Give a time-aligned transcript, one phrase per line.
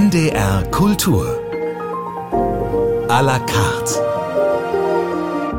[0.00, 1.26] NDR Kultur.
[3.10, 4.00] À la carte.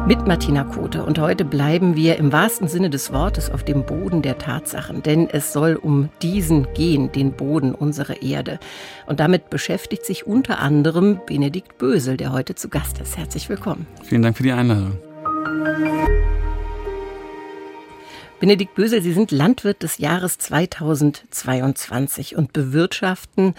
[0.07, 1.05] Mit Martina Kote.
[1.05, 5.03] Und heute bleiben wir im wahrsten Sinne des Wortes auf dem Boden der Tatsachen.
[5.03, 8.59] Denn es soll um diesen gehen, den Boden unserer Erde.
[9.05, 13.19] Und damit beschäftigt sich unter anderem Benedikt Bösel, der heute zu Gast ist.
[13.19, 13.85] Herzlich willkommen.
[14.03, 14.97] Vielen Dank für die Einladung.
[18.39, 23.53] Benedikt Bösel, Sie sind Landwirt des Jahres 2022 und bewirtschaften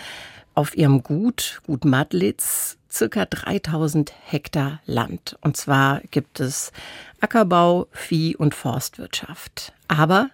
[0.55, 5.37] auf Ihrem Gut, Gut Madlitz, circa 3000 Hektar Land.
[5.41, 6.73] Und zwar gibt es
[7.21, 9.73] Ackerbau, Vieh- und Forstwirtschaft.
[9.89, 10.31] Aber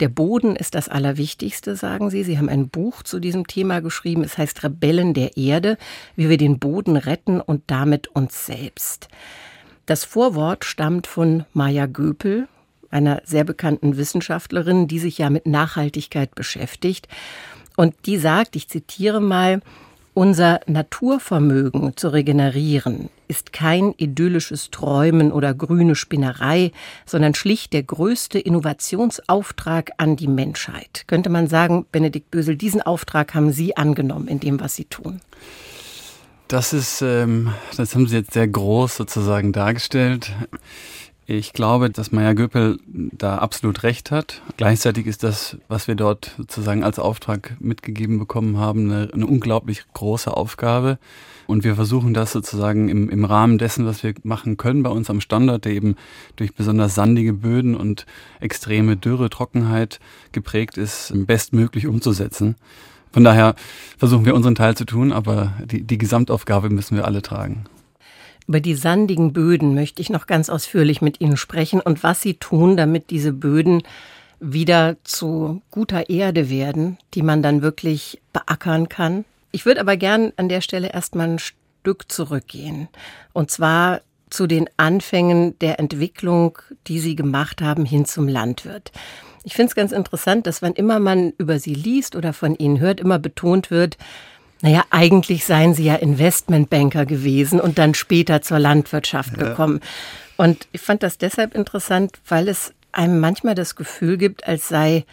[0.00, 2.24] der Boden ist das Allerwichtigste, sagen Sie.
[2.24, 4.24] Sie haben ein Buch zu diesem Thema geschrieben.
[4.24, 5.78] Es heißt Rebellen der Erde,
[6.16, 9.08] wie wir den Boden retten und damit uns selbst.
[9.86, 12.48] Das Vorwort stammt von Maya Göpel,
[12.90, 17.08] einer sehr bekannten Wissenschaftlerin, die sich ja mit Nachhaltigkeit beschäftigt.
[17.76, 19.60] Und die sagt, ich zitiere mal,
[20.14, 26.70] unser Naturvermögen zu regenerieren ist kein idyllisches Träumen oder grüne Spinnerei,
[27.04, 31.04] sondern schlicht der größte Innovationsauftrag an die Menschheit.
[31.08, 35.20] Könnte man sagen, Benedikt Bösel, diesen Auftrag haben Sie angenommen in dem, was Sie tun?
[36.46, 40.30] Das ist, ähm, das haben Sie jetzt sehr groß sozusagen dargestellt.
[41.26, 44.42] Ich glaube, dass Maya Göpel da absolut recht hat.
[44.58, 49.84] Gleichzeitig ist das, was wir dort sozusagen als Auftrag mitgegeben bekommen haben, eine, eine unglaublich
[49.94, 50.98] große Aufgabe.
[51.46, 55.08] Und wir versuchen das sozusagen im, im Rahmen dessen, was wir machen können bei uns
[55.08, 55.96] am Standort, der eben
[56.36, 58.04] durch besonders sandige Böden und
[58.40, 60.00] extreme Dürre, Trockenheit
[60.32, 62.56] geprägt ist, bestmöglich umzusetzen.
[63.12, 63.54] Von daher
[63.96, 67.64] versuchen wir unseren Teil zu tun, aber die, die Gesamtaufgabe müssen wir alle tragen.
[68.46, 72.34] Über die sandigen Böden möchte ich noch ganz ausführlich mit Ihnen sprechen und was Sie
[72.34, 73.82] tun, damit diese Böden
[74.40, 79.24] wieder zu guter Erde werden, die man dann wirklich beackern kann.
[79.52, 82.88] Ich würde aber gern an der Stelle erstmal ein Stück zurückgehen.
[83.32, 86.58] Und zwar zu den Anfängen der Entwicklung,
[86.88, 88.90] die Sie gemacht haben, hin zum Landwirt.
[89.44, 92.80] Ich finde es ganz interessant, dass wann immer man über Sie liest oder von Ihnen
[92.80, 93.96] hört, immer betont wird,
[94.64, 99.80] naja, eigentlich seien Sie ja Investmentbanker gewesen und dann später zur Landwirtschaft gekommen.
[99.82, 100.44] Ja.
[100.46, 105.04] Und ich fand das deshalb interessant, weil es einem manchmal das Gefühl gibt, als sei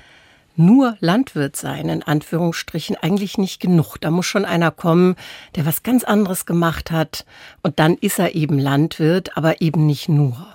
[0.55, 3.97] nur Landwirt sein, in Anführungsstrichen, eigentlich nicht genug.
[3.99, 5.17] Da muss schon einer kommen,
[5.57, 7.25] der was ganz anderes gemacht hat.
[7.61, 10.47] Und dann ist er eben Landwirt, aber eben nicht nur.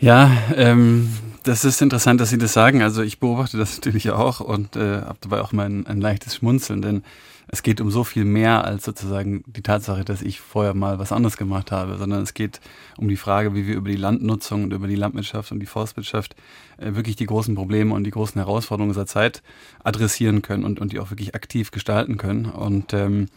[0.00, 1.12] Ja, ähm,
[1.42, 2.80] das ist interessant, dass Sie das sagen.
[2.80, 6.36] Also ich beobachte das natürlich auch und äh, habe dabei auch mal ein, ein leichtes
[6.36, 7.02] Schmunzeln, denn
[7.48, 11.12] es geht um so viel mehr als sozusagen die Tatsache, dass ich vorher mal was
[11.12, 12.60] anderes gemacht habe, sondern es geht
[12.96, 16.34] um die Frage, wie wir über die Landnutzung und über die Landwirtschaft und die Forstwirtschaft
[16.78, 19.42] äh, wirklich die großen Probleme und die großen Herausforderungen unserer Zeit
[19.84, 22.46] adressieren können und, und die auch wirklich aktiv gestalten können.
[22.46, 23.28] Und ähm,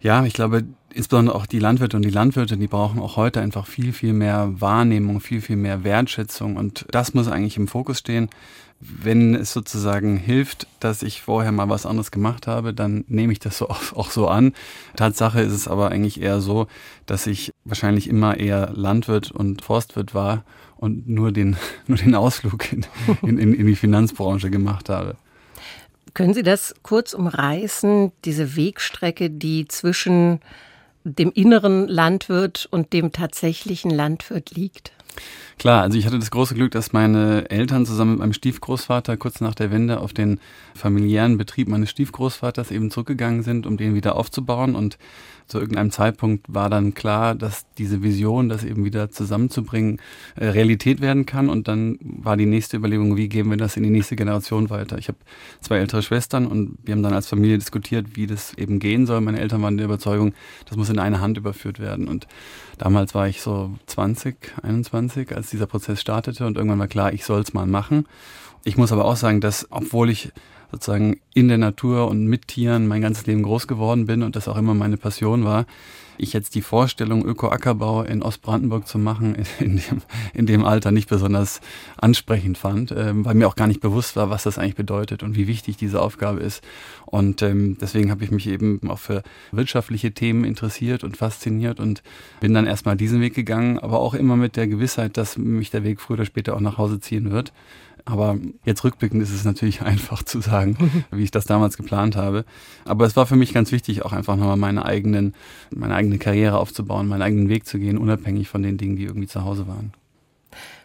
[0.00, 3.66] ja, ich glaube, insbesondere auch die Landwirte und die Landwirte, die brauchen auch heute einfach
[3.66, 6.56] viel, viel mehr Wahrnehmung, viel, viel mehr Wertschätzung.
[6.56, 8.30] Und das muss eigentlich im Fokus stehen.
[8.80, 13.38] Wenn es sozusagen hilft, dass ich vorher mal was anderes gemacht habe, dann nehme ich
[13.38, 14.54] das so auch, auch so an.
[14.96, 16.66] Tatsache ist es aber eigentlich eher so,
[17.06, 20.44] dass ich wahrscheinlich immer eher Landwirt und Forstwirt war
[20.76, 22.86] und nur den, nur den Ausflug in,
[23.22, 25.16] in, in die Finanzbranche gemacht habe.
[26.14, 30.40] Können Sie das kurz umreißen, diese Wegstrecke, die zwischen
[31.18, 34.92] dem inneren Landwirt und dem tatsächlichen Landwirt liegt?
[35.58, 39.40] Klar, also ich hatte das große Glück, dass meine Eltern zusammen mit meinem Stiefgroßvater kurz
[39.40, 40.40] nach der Wende auf den
[40.74, 44.74] familiären Betrieb meines Stiefgroßvaters eben zurückgegangen sind, um den wieder aufzubauen.
[44.74, 44.96] Und
[45.50, 50.00] zu irgendeinem Zeitpunkt war dann klar, dass diese Vision, das eben wieder zusammenzubringen,
[50.36, 51.48] äh, Realität werden kann.
[51.48, 54.96] Und dann war die nächste Überlegung, wie geben wir das in die nächste Generation weiter?
[54.98, 55.18] Ich habe
[55.60, 59.20] zwei ältere Schwestern und wir haben dann als Familie diskutiert, wie das eben gehen soll.
[59.20, 60.34] Meine Eltern waren der Überzeugung,
[60.66, 62.08] das muss in eine Hand überführt werden.
[62.08, 62.28] Und
[62.78, 67.24] damals war ich so 20, 21, als dieser Prozess startete und irgendwann war klar, ich
[67.24, 68.06] soll es mal machen.
[68.62, 70.32] Ich muss aber auch sagen, dass obwohl ich
[70.70, 74.48] sozusagen in der Natur und mit Tieren mein ganzes Leben groß geworden bin und das
[74.48, 75.66] auch immer meine Passion war,
[76.20, 80.02] ich jetzt die Vorstellung, Öko-Ackerbau in Ostbrandenburg zu machen, in dem,
[80.34, 81.60] in dem Alter nicht besonders
[81.96, 85.36] ansprechend fand, ähm, weil mir auch gar nicht bewusst war, was das eigentlich bedeutet und
[85.36, 86.62] wie wichtig diese Aufgabe ist.
[87.06, 92.02] Und ähm, deswegen habe ich mich eben auch für wirtschaftliche Themen interessiert und fasziniert und
[92.40, 95.84] bin dann erstmal diesen Weg gegangen, aber auch immer mit der Gewissheit, dass mich der
[95.84, 97.52] Weg früher oder später auch nach Hause ziehen wird.
[98.04, 102.44] Aber jetzt rückblickend ist es natürlich einfach zu sagen, wie ich das damals geplant habe.
[102.84, 105.34] Aber es war für mich ganz wichtig, auch einfach nochmal meine eigenen,
[105.70, 109.28] meine eigene Karriere aufzubauen, meinen eigenen Weg zu gehen, unabhängig von den Dingen, die irgendwie
[109.28, 109.92] zu Hause waren.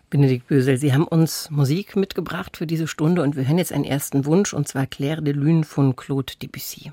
[0.10, 3.84] Benedikt Bösel, Sie haben uns Musik mitgebracht für diese Stunde und wir hören jetzt einen
[3.84, 6.92] ersten Wunsch und zwar Claire de Lune von Claude Debussy.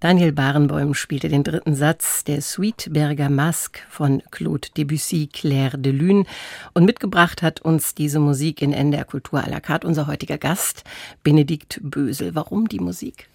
[0.00, 5.92] Daniel Barenboim spielte den dritten Satz der Suite Berger Masque von Claude Debussy Claire de
[5.92, 6.24] Lune
[6.72, 10.84] und mitgebracht hat uns diese Musik in NDR Kultur à la carte unser heutiger Gast
[11.22, 12.34] Benedikt Bösel.
[12.34, 13.28] Warum die Musik?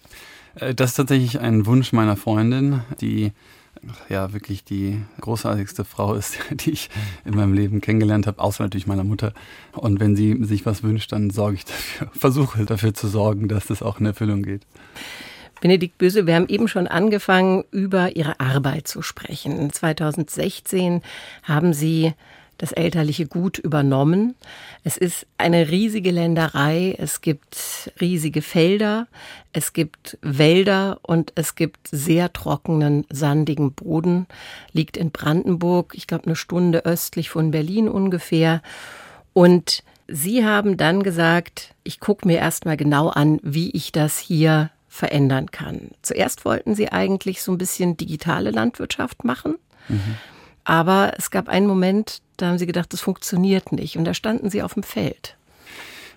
[0.56, 3.30] Äh, das ist tatsächlich ein Wunsch meiner Freundin, die
[4.08, 6.90] ja wirklich die großartigste Frau ist, die ich
[7.24, 9.34] in meinem Leben kennengelernt habe, außer natürlich meiner Mutter.
[9.70, 13.66] Und wenn sie sich was wünscht, dann sorge ich dafür, versuche dafür zu sorgen, dass
[13.66, 14.62] das auch in Erfüllung geht.
[15.60, 19.72] Benedikt Böse, wir haben eben schon angefangen, über Ihre Arbeit zu sprechen.
[19.72, 21.02] 2016
[21.44, 22.12] haben Sie
[22.58, 24.34] das elterliche Gut übernommen.
[24.84, 29.08] Es ist eine riesige Länderei, es gibt riesige Felder,
[29.52, 34.26] es gibt Wälder und es gibt sehr trockenen, sandigen Boden.
[34.72, 38.62] Liegt in Brandenburg, ich glaube eine Stunde östlich von Berlin ungefähr.
[39.32, 44.70] Und Sie haben dann gesagt, ich gucke mir erstmal genau an, wie ich das hier
[44.96, 45.90] verändern kann.
[46.02, 49.56] Zuerst wollten Sie eigentlich so ein bisschen digitale Landwirtschaft machen.
[49.88, 50.16] Mhm.
[50.64, 53.96] Aber es gab einen Moment, da haben sie gedacht, das funktioniert nicht.
[53.96, 55.35] Und da standen sie auf dem Feld.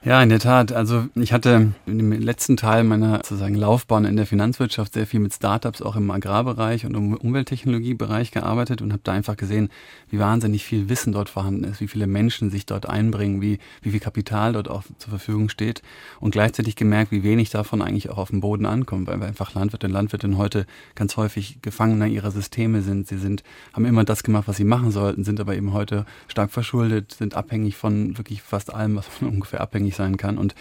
[0.05, 0.71] Ja, in der Tat.
[0.71, 5.33] Also ich hatte im letzten Teil meiner sozusagen Laufbahn in der Finanzwirtschaft sehr viel mit
[5.33, 9.67] Startups auch im Agrarbereich und im Umwelttechnologiebereich gearbeitet und habe da einfach gesehen,
[10.09, 13.91] wie wahnsinnig viel Wissen dort vorhanden ist, wie viele Menschen sich dort einbringen, wie, wie
[13.91, 15.81] viel Kapital dort auch zur Verfügung steht
[16.21, 19.87] und gleichzeitig gemerkt, wie wenig davon eigentlich auch auf dem Boden ankommt, weil einfach Landwirte
[19.87, 20.65] und Landwirtinnen heute
[20.95, 23.09] ganz häufig Gefangener ihrer Systeme sind.
[23.09, 26.51] Sie sind, haben immer das gemacht, was sie machen sollten, sind aber eben heute stark
[26.51, 30.55] verschuldet, sind abhängig von wirklich fast allem, was man ungefähr abhängig abhängig sein kann und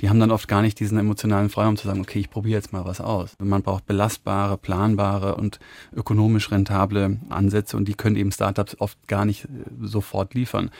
[0.00, 2.72] die haben dann oft gar nicht diesen emotionalen Freiraum zu sagen, okay, ich probiere jetzt
[2.72, 3.36] mal was aus.
[3.38, 5.60] Man braucht belastbare, planbare und
[5.94, 9.48] ökonomisch rentable Ansätze und die können eben Startups oft gar nicht äh,
[9.80, 10.70] sofort liefern.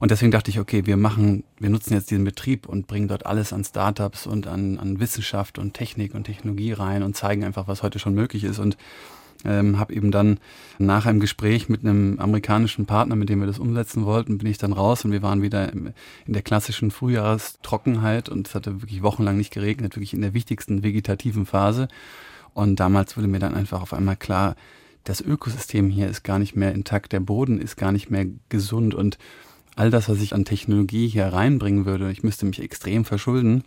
[0.00, 3.26] Und deswegen dachte ich, okay, wir machen, wir nutzen jetzt diesen Betrieb und bringen dort
[3.26, 7.68] alles an Startups und an, an Wissenschaft und Technik und Technologie rein und zeigen einfach,
[7.68, 8.58] was heute schon möglich ist.
[8.58, 8.78] Und
[9.46, 10.38] ähm, habe eben dann
[10.78, 14.58] nach einem Gespräch mit einem amerikanischen Partner, mit dem wir das umsetzen wollten, bin ich
[14.58, 15.92] dann raus und wir waren wieder in
[16.26, 21.46] der klassischen Frühjahrstrockenheit und es hatte wirklich wochenlang nicht geregnet, wirklich in der wichtigsten vegetativen
[21.46, 21.88] Phase.
[22.54, 24.56] Und damals wurde mir dann einfach auf einmal klar,
[25.04, 28.94] das Ökosystem hier ist gar nicht mehr intakt, der Boden ist gar nicht mehr gesund
[28.94, 29.18] und
[29.76, 33.62] all das, was ich an Technologie hier reinbringen würde, ich müsste mich extrem verschulden,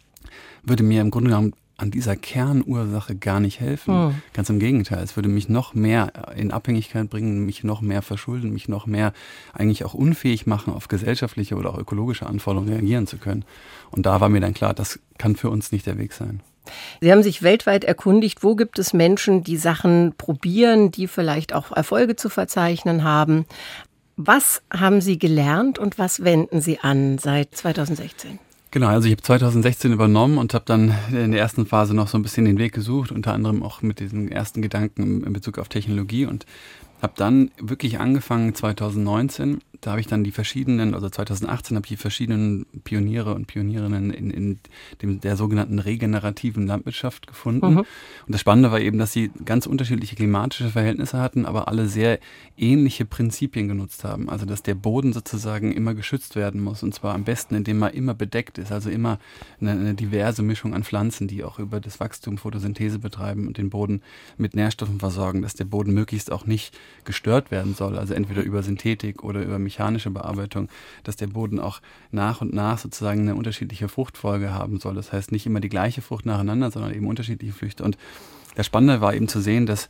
[0.63, 4.07] würde mir im Grunde genommen an dieser Kernursache gar nicht helfen.
[4.07, 4.15] Mhm.
[4.33, 8.51] Ganz im Gegenteil, es würde mich noch mehr in Abhängigkeit bringen, mich noch mehr verschulden,
[8.51, 9.13] mich noch mehr
[9.53, 13.45] eigentlich auch unfähig machen, auf gesellschaftliche oder auch ökologische Anforderungen reagieren zu können.
[13.91, 16.41] Und da war mir dann klar, das kann für uns nicht der Weg sein.
[17.01, 21.71] Sie haben sich weltweit erkundigt, wo gibt es Menschen, die Sachen probieren, die vielleicht auch
[21.71, 23.45] Erfolge zu verzeichnen haben.
[24.17, 28.39] Was haben Sie gelernt und was wenden Sie an seit 2016?
[28.71, 32.19] Genau, also ich habe 2016 übernommen und habe dann in der ersten Phase noch so
[32.19, 35.69] ein bisschen den Weg gesucht, unter anderem auch mit diesen ersten Gedanken in Bezug auf
[35.69, 36.45] Technologie und
[37.01, 41.89] habe dann wirklich angefangen 2019 da habe ich dann die verschiedenen, also 2018 habe ich
[41.91, 44.59] die verschiedenen Pioniere und Pionierinnen in, in
[45.01, 47.73] dem, der sogenannten regenerativen Landwirtschaft gefunden.
[47.73, 47.77] Mhm.
[47.79, 47.87] Und
[48.27, 52.19] das Spannende war eben, dass sie ganz unterschiedliche klimatische Verhältnisse hatten, aber alle sehr
[52.57, 54.29] ähnliche Prinzipien genutzt haben.
[54.29, 57.93] Also dass der Boden sozusagen immer geschützt werden muss und zwar am besten, indem er
[57.93, 59.19] immer bedeckt ist, also immer
[59.61, 63.69] eine, eine diverse Mischung an Pflanzen, die auch über das Wachstum Photosynthese betreiben und den
[63.69, 64.01] Boden
[64.37, 68.61] mit Nährstoffen versorgen, dass der Boden möglichst auch nicht gestört werden soll, also entweder über
[68.61, 70.67] Synthetik oder über mechanische Bearbeitung,
[71.03, 71.79] dass der Boden auch
[72.11, 74.95] nach und nach sozusagen eine unterschiedliche Fruchtfolge haben soll.
[74.95, 77.83] Das heißt nicht immer die gleiche Frucht nacheinander, sondern eben unterschiedliche Früchte.
[77.83, 77.97] Und
[78.55, 79.89] das Spannende war eben zu sehen, dass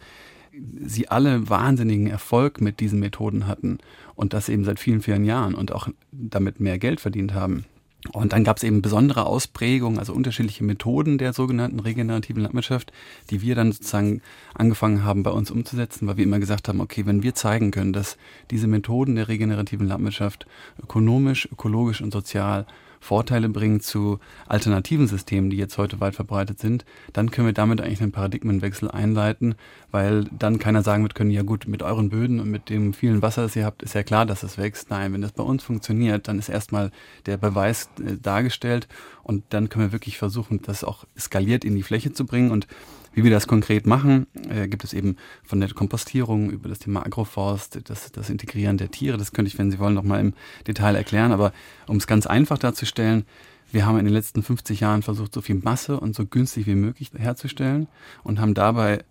[0.85, 3.77] sie alle wahnsinnigen Erfolg mit diesen Methoden hatten
[4.15, 7.65] und das eben seit vielen, vielen Jahren und auch damit mehr Geld verdient haben.
[8.13, 12.93] Und dann gab es eben besondere Ausprägungen, also unterschiedliche Methoden der sogenannten regenerativen Landwirtschaft,
[13.29, 14.21] die wir dann sozusagen
[14.53, 17.91] angefangen haben bei uns umzusetzen, weil wir immer gesagt haben, okay, wenn wir zeigen können,
[17.91, 18.17] dass
[18.51, 20.47] diese Methoden der regenerativen Landwirtschaft
[20.81, 22.65] ökonomisch, ökologisch und sozial
[23.01, 27.81] Vorteile bringen zu alternativen Systemen, die jetzt heute weit verbreitet sind, dann können wir damit
[27.81, 29.55] eigentlich einen Paradigmenwechsel einleiten,
[29.91, 33.21] weil dann keiner sagen wird können, ja gut, mit euren Böden und mit dem vielen
[33.21, 34.89] Wasser, das ihr habt, ist ja klar, dass es wächst.
[34.89, 36.91] Nein, wenn das bei uns funktioniert, dann ist erstmal
[37.25, 38.87] der Beweis äh, dargestellt
[39.23, 42.67] und dann können wir wirklich versuchen, das auch skaliert in die Fläche zu bringen und
[43.13, 47.05] wie wir das konkret machen, äh, gibt es eben von der Kompostierung über das Thema
[47.05, 49.17] Agroforst, das, das Integrieren der Tiere.
[49.17, 50.33] Das könnte ich, wenn Sie wollen, nochmal im
[50.67, 51.31] Detail erklären.
[51.31, 51.51] Aber
[51.87, 53.25] um es ganz einfach darzustellen,
[53.71, 56.75] wir haben in den letzten 50 Jahren versucht, so viel Masse und so günstig wie
[56.75, 57.87] möglich herzustellen
[58.23, 59.03] und haben dabei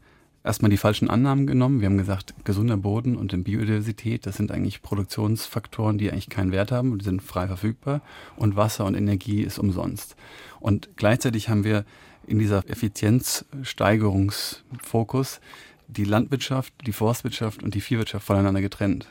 [0.48, 1.80] erstmal die falschen Annahmen genommen.
[1.80, 6.72] Wir haben gesagt, gesunder Boden und Biodiversität, das sind eigentlich Produktionsfaktoren, die eigentlich keinen Wert
[6.72, 8.00] haben und die sind frei verfügbar.
[8.34, 10.16] Und Wasser und Energie ist umsonst.
[10.58, 11.84] Und gleichzeitig haben wir
[12.26, 15.40] in dieser Effizienzsteigerungsfokus
[15.86, 19.06] die Landwirtschaft, die Forstwirtschaft und die Viehwirtschaft voneinander getrennt.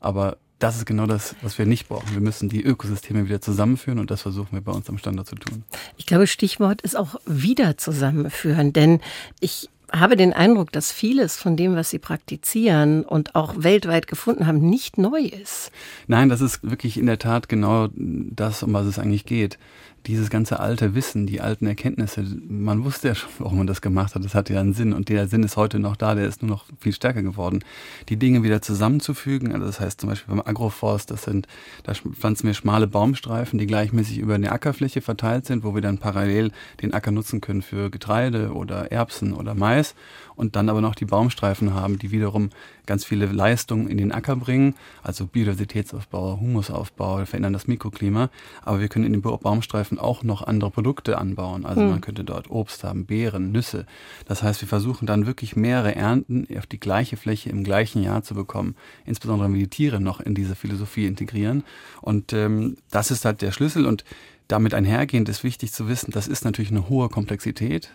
[0.00, 2.12] Aber das ist genau das, was wir nicht brauchen.
[2.12, 5.36] Wir müssen die Ökosysteme wieder zusammenführen und das versuchen wir bei uns am Standort zu
[5.36, 5.64] tun.
[5.96, 9.00] Ich glaube, Stichwort ist auch wieder zusammenführen, denn
[9.40, 14.46] ich habe den Eindruck, dass vieles von dem, was Sie praktizieren und auch weltweit gefunden
[14.46, 15.70] haben, nicht neu ist.
[16.06, 19.58] Nein, das ist wirklich in der Tat genau das, um was es eigentlich geht
[20.06, 24.14] dieses ganze alte Wissen, die alten Erkenntnisse, man wusste ja schon, warum man das gemacht
[24.14, 24.92] hat, das hatte ja einen Sinn.
[24.92, 27.60] Und der Sinn ist heute noch da, der ist nur noch viel stärker geworden.
[28.08, 31.48] Die Dinge wieder zusammenzufügen, also das heißt zum Beispiel beim Agroforst, das sind,
[31.84, 35.98] da pflanzen wir schmale Baumstreifen, die gleichmäßig über eine Ackerfläche verteilt sind, wo wir dann
[35.98, 39.94] parallel den Acker nutzen können für Getreide oder Erbsen oder Mais
[40.36, 42.50] und dann aber noch die Baumstreifen haben, die wiederum
[42.86, 48.30] ganz viele Leistungen in den Acker bringen, also Biodiversitätsaufbau, Humusaufbau, verändern das Mikroklima.
[48.62, 51.64] Aber wir können in den Baumstreifen auch noch andere Produkte anbauen.
[51.64, 51.90] Also mhm.
[51.90, 53.86] man könnte dort Obst haben, Beeren, Nüsse.
[54.26, 58.22] Das heißt, wir versuchen dann wirklich mehrere Ernten auf die gleiche Fläche im gleichen Jahr
[58.22, 58.76] zu bekommen.
[59.04, 61.64] Insbesondere wenn wir die Tiere noch in diese Philosophie integrieren.
[62.00, 64.04] Und ähm, das ist halt der Schlüssel und
[64.48, 67.90] damit einhergehend ist wichtig zu wissen, das ist natürlich eine hohe Komplexität.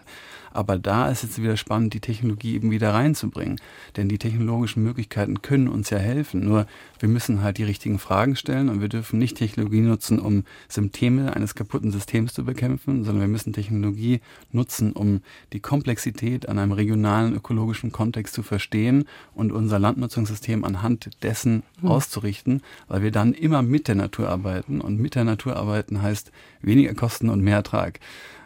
[0.51, 3.60] Aber da ist jetzt wieder spannend, die Technologie eben wieder reinzubringen.
[3.98, 6.44] Denn die technologischen Möglichkeiten können uns ja helfen.
[6.44, 6.65] Nur
[7.00, 11.36] wir müssen halt die richtigen Fragen stellen und wir dürfen nicht Technologie nutzen, um Symptome
[11.36, 15.22] eines kaputten Systems zu bekämpfen, sondern wir müssen Technologie nutzen, um
[15.53, 21.89] die Komplexität an einem regionalen ökologischen Kontext zu verstehen und unser Landnutzungssystem anhand dessen mhm.
[21.89, 26.32] auszurichten, weil wir dann immer mit der Natur arbeiten und mit der Natur arbeiten heißt
[26.62, 28.00] weniger Kosten und mehr Ertrag.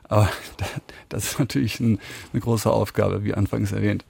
[0.04, 0.30] Aber
[1.10, 2.00] das ist natürlich ein,
[2.32, 4.06] eine große Aufgabe, wie anfangs erwähnt.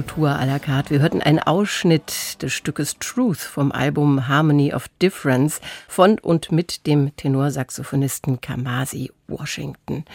[0.00, 0.88] Kultur à la carte.
[0.88, 6.86] Wir hörten einen Ausschnitt des Stückes Truth vom Album Harmony of Difference von und mit
[6.86, 10.06] dem Tenorsaxophonisten Kamasi Washington.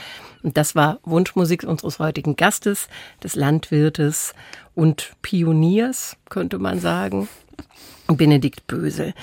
[0.42, 2.88] Und das war Wunschmusik unseres heutigen Gastes,
[3.22, 4.34] des Landwirtes
[4.74, 7.28] und Pioniers, könnte man sagen,
[8.08, 9.14] Benedikt Bösel.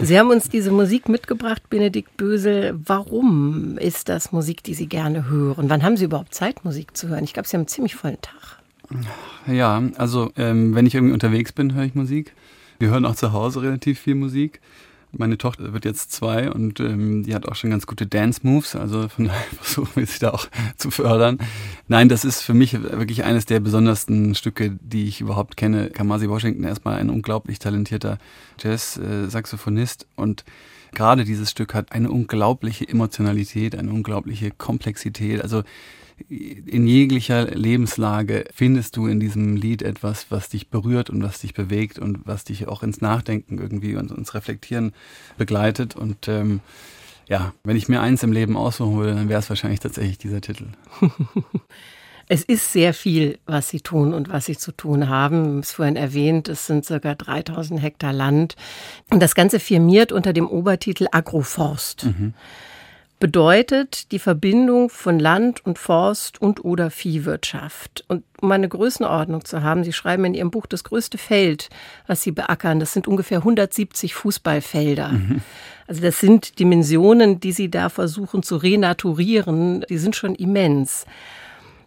[0.00, 2.80] Sie haben uns diese Musik mitgebracht, Benedikt Bösel.
[2.82, 5.68] Warum ist das Musik, die Sie gerne hören?
[5.68, 7.24] Wann haben Sie überhaupt Zeit, Musik zu hören?
[7.24, 8.41] Ich glaube, Sie haben einen ziemlich vollen Tag.
[9.46, 12.34] Ja, also ähm, wenn ich irgendwie unterwegs bin, höre ich Musik.
[12.78, 14.60] Wir hören auch zu Hause relativ viel Musik.
[15.14, 19.08] Meine Tochter wird jetzt zwei und ähm, die hat auch schon ganz gute Dance-Moves, also
[19.08, 21.38] von daher versuchen wir sie da auch zu fördern.
[21.86, 25.90] Nein, das ist für mich wirklich eines der besondersten Stücke, die ich überhaupt kenne.
[25.90, 28.18] Kamasi Washington, erstmal ein unglaublich talentierter
[28.58, 30.44] Jazz-Saxophonist und
[30.94, 35.42] gerade dieses Stück hat eine unglaubliche Emotionalität, eine unglaubliche Komplexität.
[35.42, 35.62] Also
[36.28, 41.54] in jeglicher Lebenslage findest du in diesem Lied etwas, was dich berührt und was dich
[41.54, 44.92] bewegt und was dich auch ins Nachdenken irgendwie und ins Reflektieren
[45.38, 45.96] begleitet.
[45.96, 46.60] Und ähm,
[47.28, 50.40] ja, wenn ich mir eins im Leben aussuchen würde, dann wäre es wahrscheinlich tatsächlich dieser
[50.40, 50.66] Titel.
[52.28, 55.42] Es ist sehr viel, was Sie tun und was Sie zu tun haben.
[55.42, 58.56] Wir haben es vorhin erwähnt, es sind circa 3000 Hektar Land.
[59.10, 62.06] Und das Ganze firmiert unter dem Obertitel Agroforst.
[62.06, 62.32] Mhm
[63.22, 68.04] bedeutet die Verbindung von Land und Forst und oder Viehwirtschaft.
[68.08, 71.68] Und um eine Größenordnung zu haben, Sie schreiben in Ihrem Buch, das größte Feld,
[72.08, 75.10] was Sie beackern, das sind ungefähr 170 Fußballfelder.
[75.10, 75.40] Mhm.
[75.86, 81.06] Also das sind Dimensionen, die Sie da versuchen zu renaturieren, die sind schon immens.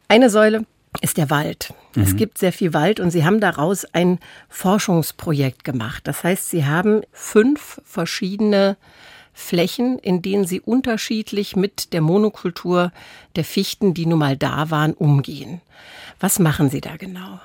[0.07, 0.63] Eine Säule
[1.01, 1.73] ist der Wald.
[1.95, 2.03] Mhm.
[2.03, 6.07] Es gibt sehr viel Wald und Sie haben daraus ein Forschungsprojekt gemacht.
[6.07, 8.77] Das heißt, Sie haben fünf verschiedene
[9.37, 12.91] Flächen, in denen sie unterschiedlich mit der Monokultur
[13.35, 15.61] der Fichten, die nun mal da waren, umgehen.
[16.21, 17.39] Was machen Sie da genau?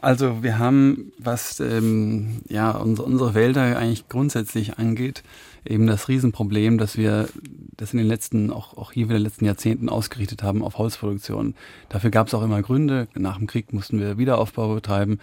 [0.00, 5.22] Also wir haben, was ähm, ja unsere, unsere Wälder eigentlich grundsätzlich angeht,
[5.66, 7.28] eben das Riesenproblem, dass wir
[7.76, 10.78] das in den letzten, auch, auch hier wieder in den letzten Jahrzehnten ausgerichtet haben auf
[10.78, 11.54] Holzproduktion.
[11.90, 13.08] Dafür gab es auch immer Gründe.
[13.14, 15.18] Nach dem Krieg mussten wir Wiederaufbau betreiben.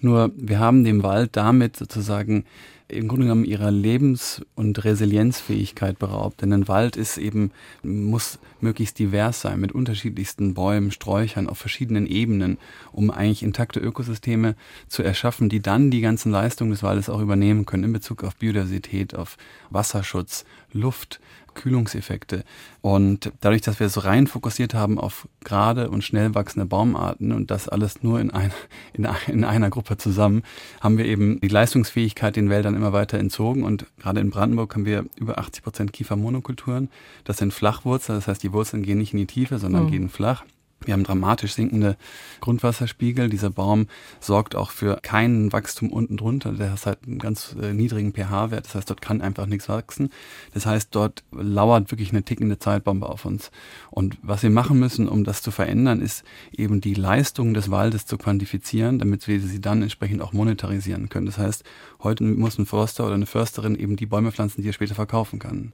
[0.00, 2.46] Nur wir haben dem Wald damit sozusagen
[2.92, 6.42] im Grunde genommen ihrer Lebens- und Resilienzfähigkeit beraubt.
[6.42, 7.50] Denn ein Wald ist eben,
[7.82, 12.58] muss möglichst divers sein mit unterschiedlichsten Bäumen, Sträuchern auf verschiedenen Ebenen,
[12.92, 14.54] um eigentlich intakte Ökosysteme
[14.88, 18.36] zu erschaffen, die dann die ganzen Leistungen des Waldes auch übernehmen können in Bezug auf
[18.36, 19.36] Biodiversität, auf
[19.70, 21.20] Wasserschutz, Luft,
[21.54, 22.44] Kühlungseffekte.
[22.80, 27.50] Und dadurch, dass wir so rein fokussiert haben auf gerade und schnell wachsende Baumarten und
[27.50, 28.52] das alles nur in, ein,
[28.92, 30.42] in, in einer Gruppe zusammen,
[30.80, 33.64] haben wir eben die Leistungsfähigkeit den Wäldern immer weiter entzogen.
[33.64, 36.90] Und gerade in Brandenburg haben wir über 80 Prozent Kiefermonokulturen.
[37.24, 39.90] Das sind Flachwurzeln, das heißt, die Wurzeln gehen nicht in die Tiefe, sondern mhm.
[39.90, 40.44] gehen flach.
[40.86, 41.96] Wir haben dramatisch sinkende
[42.40, 43.28] Grundwasserspiegel.
[43.28, 43.86] Dieser Baum
[44.20, 46.52] sorgt auch für kein Wachstum unten drunter.
[46.52, 48.66] Der hat halt einen ganz äh, niedrigen pH-Wert.
[48.66, 50.10] Das heißt, dort kann einfach nichts wachsen.
[50.54, 53.50] Das heißt, dort lauert wirklich eine tickende Zeitbombe auf uns.
[53.90, 58.06] Und was wir machen müssen, um das zu verändern, ist eben die Leistung des Waldes
[58.06, 61.26] zu quantifizieren, damit wir sie dann entsprechend auch monetarisieren können.
[61.26, 61.64] Das heißt,
[62.02, 65.38] heute muss ein Förster oder eine Försterin eben die Bäume pflanzen, die er später verkaufen
[65.38, 65.72] kann.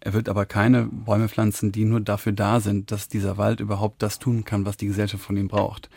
[0.00, 4.02] Er wird aber keine Bäume pflanzen, die nur dafür da sind, dass dieser Wald überhaupt
[4.02, 5.88] das tun kann, was die Gesellschaft von ihm braucht.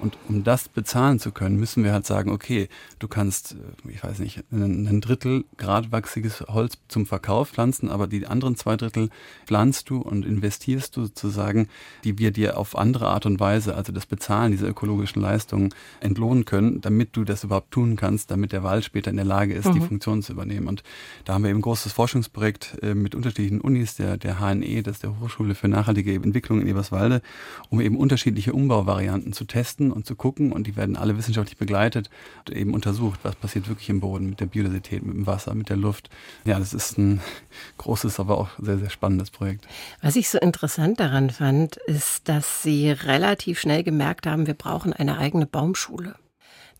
[0.00, 2.68] Und um das bezahlen zu können, müssen wir halt sagen, okay,
[2.98, 8.26] du kannst, äh, ich weiß nicht, ein Drittel gradwachsiges Holz zum Verkauf pflanzen, aber die
[8.26, 9.10] anderen zwei Drittel
[9.44, 11.68] pflanzt du und investierst du sozusagen,
[12.04, 16.44] die wir dir auf andere Art und Weise, also das Bezahlen dieser ökologischen Leistungen, entlohnen
[16.44, 19.66] können, damit du das überhaupt tun kannst, damit der Wald später in der Lage ist,
[19.66, 19.74] mhm.
[19.74, 20.68] die Funktion zu übernehmen.
[20.68, 20.82] Und
[21.24, 24.96] da haben wir eben ein großes Forschungsprojekt äh, mit unterschiedlichen Unis, der, der HNE, das
[24.96, 27.22] ist der Hochschule für nachhaltige Entwicklung in Eberswalde,
[27.70, 32.10] um eben unterschiedliche Umbauvarianten zu testen und zu gucken und die werden alle wissenschaftlich begleitet
[32.46, 35.68] und eben untersucht, was passiert wirklich im Boden mit der Biodiversität, mit dem Wasser, mit
[35.68, 36.10] der Luft.
[36.44, 37.20] Ja, das ist ein
[37.78, 39.66] großes, aber auch sehr, sehr spannendes Projekt.
[40.02, 44.92] Was ich so interessant daran fand, ist, dass Sie relativ schnell gemerkt haben, wir brauchen
[44.92, 46.14] eine eigene Baumschule.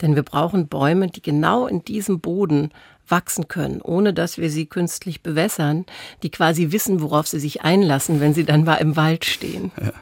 [0.00, 2.70] Denn wir brauchen Bäume, die genau in diesem Boden
[3.08, 5.86] wachsen können, ohne dass wir sie künstlich bewässern,
[6.22, 9.72] die quasi wissen, worauf sie sich einlassen, wenn sie dann mal im Wald stehen.
[9.80, 9.92] Ja.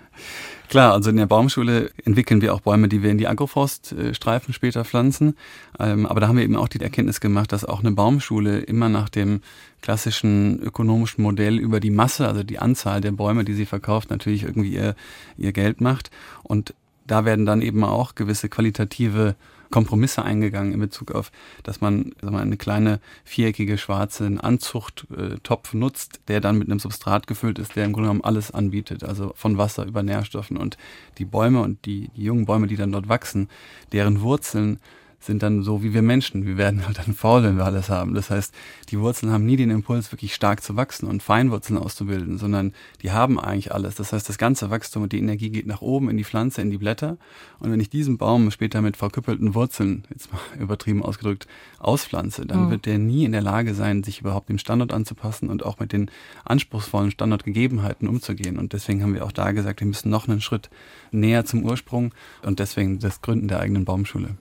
[0.68, 4.84] Klar, also in der Baumschule entwickeln wir auch Bäume, die wir in die Agroforststreifen später
[4.84, 5.36] pflanzen.
[5.78, 8.88] Ähm, aber da haben wir eben auch die Erkenntnis gemacht, dass auch eine Baumschule immer
[8.88, 9.42] nach dem
[9.80, 14.42] klassischen ökonomischen Modell über die Masse, also die Anzahl der Bäume, die sie verkauft, natürlich
[14.42, 14.96] irgendwie ihr,
[15.38, 16.10] ihr Geld macht.
[16.42, 16.74] Und
[17.06, 19.36] da werden dann eben auch gewisse qualitative
[19.70, 21.30] Kompromisse eingegangen in Bezug auf,
[21.62, 27.26] dass man sagen wir, eine kleine viereckige schwarze Anzuchttopf nutzt, der dann mit einem Substrat
[27.26, 30.56] gefüllt ist, der im Grunde genommen alles anbietet, also von Wasser über Nährstoffen.
[30.56, 30.76] Und
[31.18, 33.48] die Bäume und die, die jungen Bäume, die dann dort wachsen,
[33.92, 34.78] deren Wurzeln
[35.18, 36.46] sind dann so wie wir Menschen.
[36.46, 38.14] Wir werden halt dann faul, wenn wir alles haben.
[38.14, 38.54] Das heißt,
[38.90, 43.10] die Wurzeln haben nie den Impuls, wirklich stark zu wachsen und Feinwurzeln auszubilden, sondern die
[43.10, 43.96] haben eigentlich alles.
[43.96, 46.70] Das heißt, das ganze Wachstum und die Energie geht nach oben in die Pflanze, in
[46.70, 47.18] die Blätter.
[47.58, 51.46] Und wenn ich diesen Baum später mit verküppelten Wurzeln, jetzt mal übertrieben ausgedrückt,
[51.78, 52.70] auspflanze, dann mhm.
[52.70, 55.92] wird der nie in der Lage sein, sich überhaupt dem Standort anzupassen und auch mit
[55.92, 56.10] den
[56.44, 58.58] anspruchsvollen Standortgegebenheiten umzugehen.
[58.58, 60.70] Und deswegen haben wir auch da gesagt, wir müssen noch einen Schritt
[61.10, 64.36] näher zum Ursprung und deswegen das Gründen der eigenen Baumschule.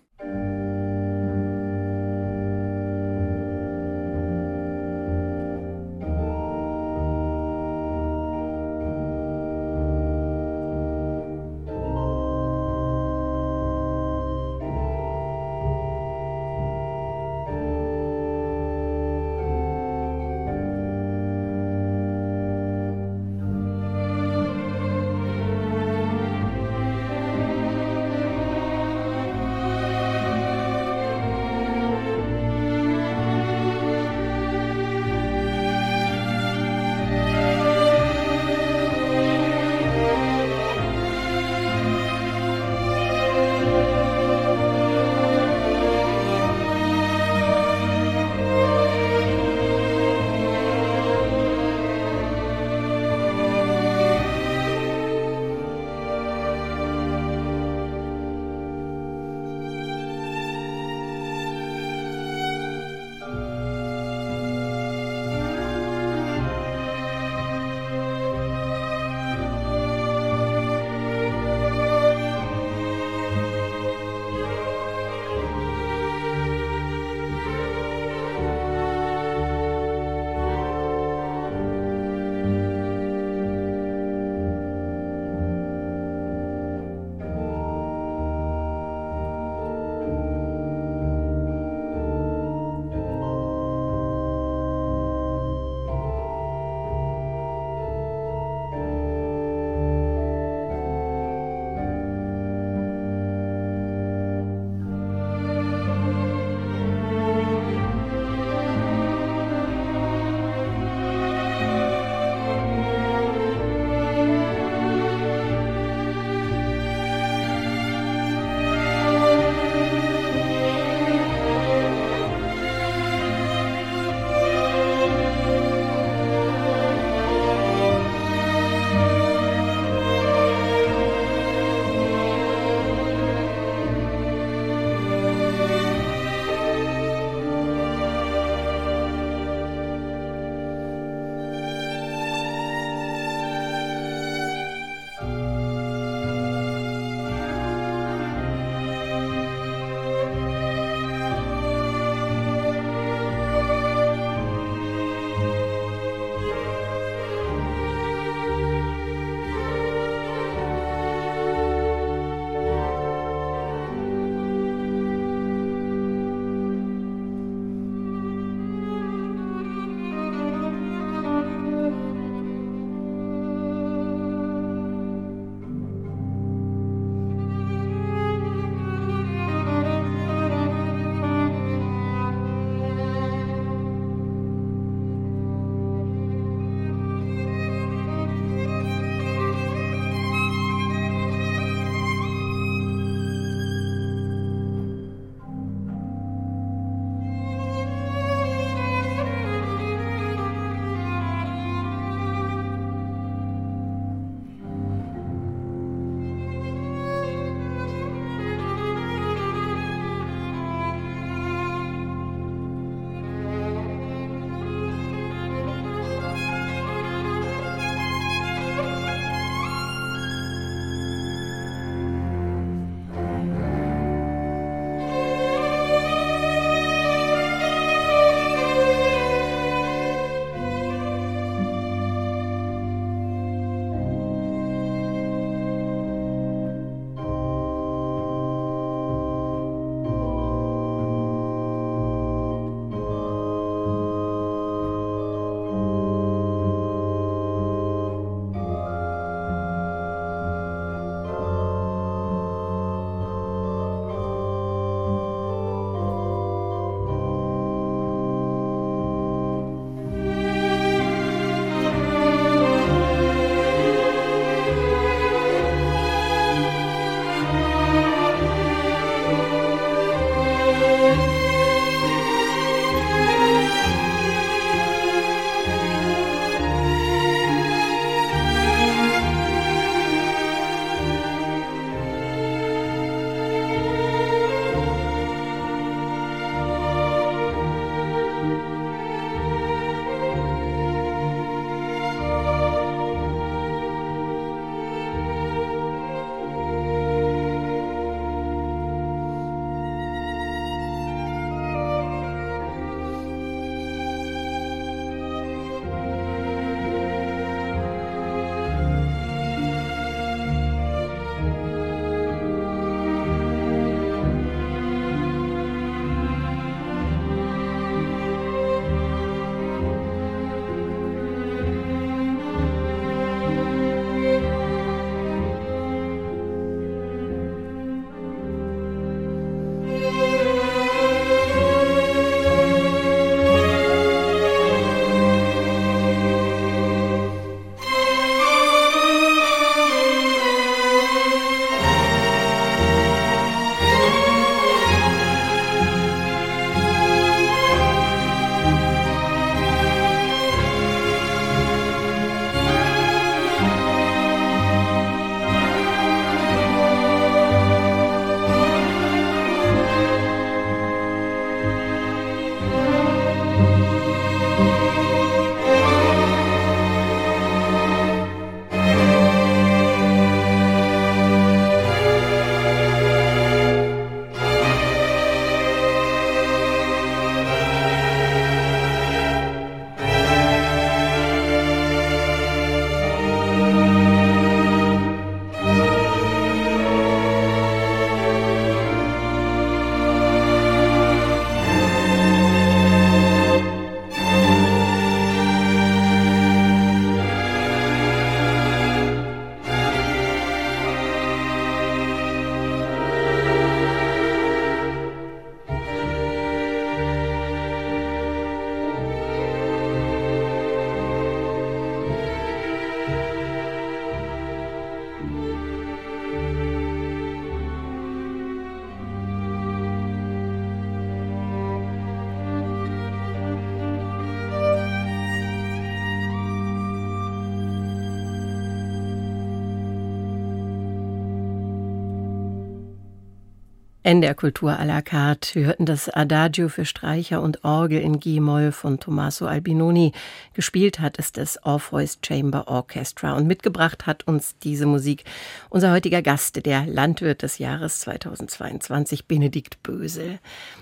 [434.05, 435.55] NDR Kultur à la carte.
[435.55, 440.11] Wir hörten das Adagio für Streicher und Orgel in G-Moll von Tommaso Albinoni.
[440.53, 445.23] Gespielt hat es das Orpheus Chamber Orchestra und mitgebracht hat uns diese Musik
[445.71, 450.37] unser heutiger Gast, der Landwirt des Jahres 2022, Benedikt Bösel.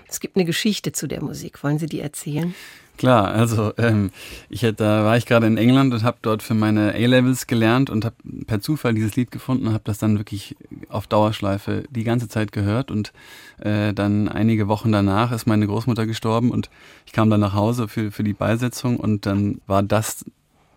[0.06, 1.64] Es gibt eine Geschichte zu der Musik.
[1.64, 2.54] Wollen Sie die erzählen?
[2.96, 4.12] Klar, also ähm,
[4.48, 8.04] ich da war ich gerade in England und habe dort für meine A-Levels gelernt und
[8.04, 8.14] habe
[8.46, 10.54] per Zufall dieses Lied gefunden und habe das dann wirklich
[10.88, 13.12] auf Dauerschleife die ganze Zeit gehört und
[13.58, 16.70] äh, dann einige Wochen danach ist meine Großmutter gestorben und
[17.04, 20.24] ich kam dann nach Hause für für die Beisetzung und dann war das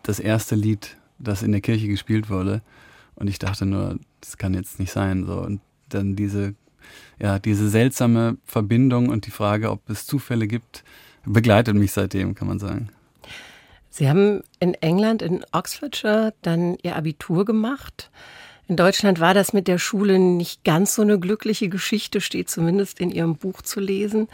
[0.02, 2.64] das erste Lied, das in der Kirche gespielt wurde
[3.14, 5.40] und ich dachte nur, das kann jetzt nicht sein so.
[5.40, 6.56] Und dann diese
[7.20, 10.84] ja diese seltsame Verbindung und die Frage, ob es Zufälle gibt
[11.28, 12.90] begleitet mich seitdem, kann man sagen.
[13.90, 18.12] Sie haben in England, in Oxfordshire, dann Ihr Abitur gemacht.
[18.68, 23.00] In Deutschland war das mit der Schule nicht ganz so eine glückliche Geschichte, steht zumindest
[23.00, 24.28] in Ihrem Buch zu lesen.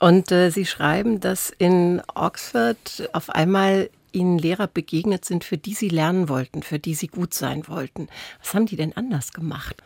[0.00, 5.74] Und äh, Sie schreiben, dass in Oxford auf einmal Ihnen Lehrer begegnet sind, für die
[5.74, 8.08] Sie lernen wollten, für die Sie gut sein wollten.
[8.40, 9.82] Was haben die denn anders gemacht?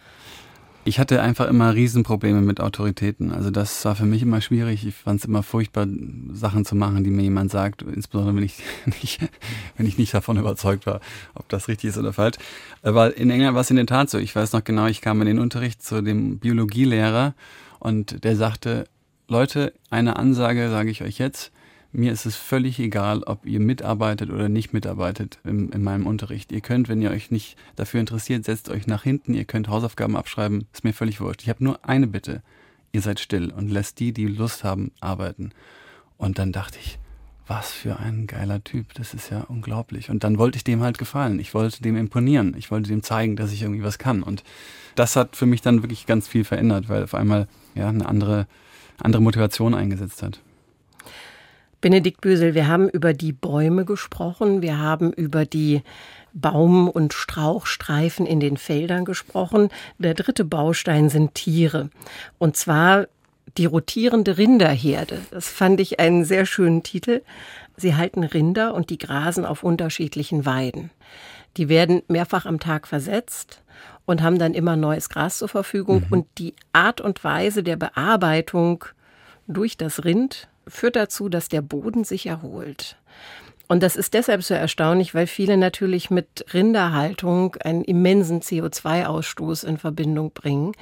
[0.84, 3.30] Ich hatte einfach immer Riesenprobleme mit Autoritäten.
[3.30, 4.84] Also das war für mich immer schwierig.
[4.84, 5.86] Ich fand es immer furchtbar,
[6.32, 8.56] Sachen zu machen, die mir jemand sagt, insbesondere wenn ich
[9.00, 9.20] nicht,
[9.76, 11.00] wenn ich nicht davon überzeugt war,
[11.34, 12.36] ob das richtig ist oder falsch.
[12.82, 14.18] Aber in England war es in der Tat so.
[14.18, 17.34] Ich weiß noch genau, ich kam in den Unterricht zu dem Biologielehrer
[17.78, 18.88] und der sagte,
[19.28, 21.52] Leute, eine Ansage sage ich euch jetzt.
[21.94, 26.50] Mir ist es völlig egal, ob ihr mitarbeitet oder nicht mitarbeitet in, in, meinem Unterricht.
[26.50, 30.16] Ihr könnt, wenn ihr euch nicht dafür interessiert, setzt euch nach hinten, ihr könnt Hausaufgaben
[30.16, 31.42] abschreiben, ist mir völlig wurscht.
[31.42, 32.42] Ich habe nur eine Bitte.
[32.92, 35.50] Ihr seid still und lasst die, die Lust haben, arbeiten.
[36.16, 36.98] Und dann dachte ich,
[37.46, 40.08] was für ein geiler Typ, das ist ja unglaublich.
[40.08, 41.40] Und dann wollte ich dem halt gefallen.
[41.40, 42.54] Ich wollte dem imponieren.
[42.56, 44.22] Ich wollte dem zeigen, dass ich irgendwie was kann.
[44.22, 44.44] Und
[44.94, 48.46] das hat für mich dann wirklich ganz viel verändert, weil auf einmal ja eine andere,
[48.98, 50.40] andere Motivation eingesetzt hat.
[51.82, 55.82] Benedikt Bösel, wir haben über die Bäume gesprochen, wir haben über die
[56.32, 59.68] Baum- und Strauchstreifen in den Feldern gesprochen.
[59.98, 61.90] Der dritte Baustein sind Tiere.
[62.38, 63.08] Und zwar
[63.58, 65.18] die rotierende Rinderherde.
[65.32, 67.20] Das fand ich einen sehr schönen Titel.
[67.76, 70.90] Sie halten Rinder und die grasen auf unterschiedlichen Weiden.
[71.56, 73.60] Die werden mehrfach am Tag versetzt
[74.06, 76.04] und haben dann immer neues Gras zur Verfügung.
[76.06, 76.12] Mhm.
[76.12, 78.84] Und die Art und Weise der Bearbeitung
[79.48, 82.96] durch das Rind führt dazu, dass der Boden sich erholt.
[83.72, 89.78] Und das ist deshalb so erstaunlich, weil viele natürlich mit Rinderhaltung einen immensen CO2-Ausstoß in
[89.78, 90.72] Verbindung bringen.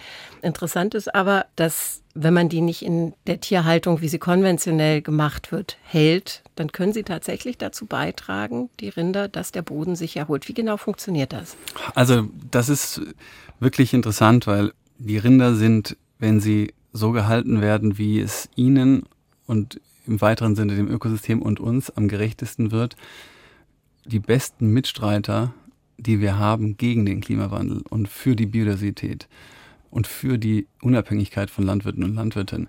[0.42, 5.52] Interessant ist aber, dass wenn man die nicht in der Tierhaltung, wie sie konventionell gemacht
[5.52, 10.48] wird, hält, dann können sie tatsächlich dazu beitragen, die Rinder, dass der Boden sich erholt.
[10.48, 11.56] Wie genau funktioniert das?
[11.94, 13.00] Also das ist
[13.60, 19.04] wirklich interessant, weil die Rinder sind, wenn sie so gehalten werden, wie es ihnen
[19.50, 22.94] und im weiteren Sinne dem Ökosystem und uns am gerechtesten wird,
[24.04, 25.52] die besten Mitstreiter,
[25.98, 29.28] die wir haben gegen den Klimawandel und für die Biodiversität
[29.90, 32.68] und für die Unabhängigkeit von Landwirten und Landwirtinnen.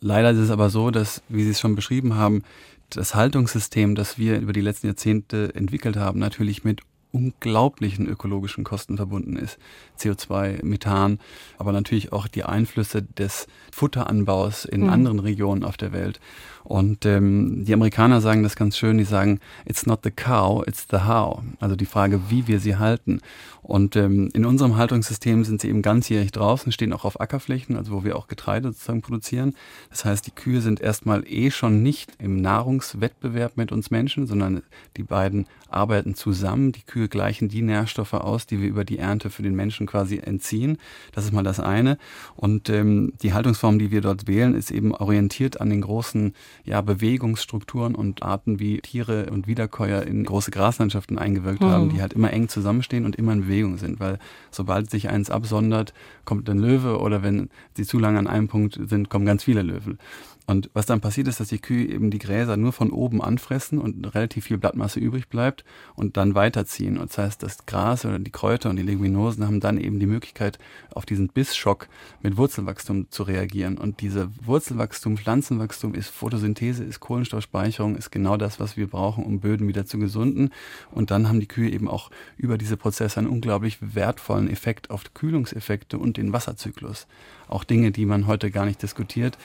[0.00, 2.42] Leider ist es aber so, dass, wie Sie es schon beschrieben haben,
[2.90, 6.82] das Haltungssystem, das wir über die letzten Jahrzehnte entwickelt haben, natürlich mit
[7.16, 9.58] unglaublichen ökologischen Kosten verbunden ist.
[9.98, 11.18] CO2, Methan,
[11.56, 14.90] aber natürlich auch die Einflüsse des Futteranbaus in mhm.
[14.90, 16.20] anderen Regionen auf der Welt.
[16.66, 20.86] Und ähm, die Amerikaner sagen das ganz schön, die sagen, it's not the cow, it's
[20.90, 21.40] the how.
[21.60, 23.20] Also die Frage, wie wir sie halten.
[23.62, 27.92] Und ähm, in unserem Haltungssystem sind sie eben ganzjährig draußen, stehen auch auf Ackerflächen, also
[27.92, 29.54] wo wir auch Getreide sozusagen produzieren.
[29.90, 34.62] Das heißt, die Kühe sind erstmal eh schon nicht im Nahrungswettbewerb mit uns Menschen, sondern
[34.96, 36.72] die beiden arbeiten zusammen.
[36.72, 40.18] Die Kühe gleichen die Nährstoffe aus, die wir über die Ernte für den Menschen quasi
[40.18, 40.78] entziehen.
[41.12, 41.98] Das ist mal das eine.
[42.34, 46.34] Und ähm, die Haltungsform, die wir dort wählen, ist eben orientiert an den großen
[46.64, 51.66] ja, Bewegungsstrukturen und Arten, wie Tiere und Wiederkäuer in große Graslandschaften eingewirkt mhm.
[51.66, 54.00] haben, die halt immer eng zusammenstehen und immer in Bewegung sind.
[54.00, 54.18] Weil
[54.50, 55.92] sobald sich eins absondert,
[56.24, 59.62] kommt ein Löwe oder wenn sie zu lange an einem Punkt sind, kommen ganz viele
[59.62, 59.98] Löwen.
[60.46, 63.78] Und was dann passiert ist, dass die Kühe eben die Gräser nur von oben anfressen
[63.78, 65.64] und relativ viel Blattmasse übrig bleibt
[65.96, 66.98] und dann weiterziehen.
[66.98, 70.06] Und das heißt, das Gras oder die Kräuter und die Leguminosen haben dann eben die
[70.06, 70.58] Möglichkeit,
[70.94, 71.88] auf diesen Bissschock
[72.22, 73.76] mit Wurzelwachstum zu reagieren.
[73.76, 79.40] Und diese Wurzelwachstum, Pflanzenwachstum ist Photosynthese, ist Kohlenstoffspeicherung, ist genau das, was wir brauchen, um
[79.40, 80.50] Böden wieder zu gesunden.
[80.92, 85.02] Und dann haben die Kühe eben auch über diese Prozesse einen unglaublich wertvollen Effekt auf
[85.12, 87.08] Kühlungseffekte und den Wasserzyklus.
[87.48, 89.38] Auch Dinge, die man heute gar nicht diskutiert.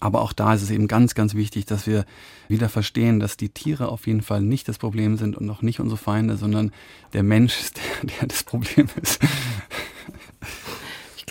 [0.00, 2.04] Aber auch da ist es eben ganz, ganz wichtig, dass wir
[2.48, 5.80] wieder verstehen, dass die Tiere auf jeden Fall nicht das Problem sind und auch nicht
[5.80, 6.72] unsere Feinde, sondern
[7.12, 9.20] der Mensch ist der, der das Problem ist.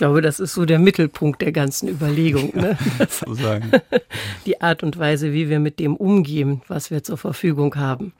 [0.02, 2.50] glaube, das ist so der Mittelpunkt der ganzen Überlegung.
[2.56, 2.76] Ne?
[3.28, 3.70] sagen.
[4.46, 8.12] Die Art und Weise, wie wir mit dem umgehen, was wir zur Verfügung haben.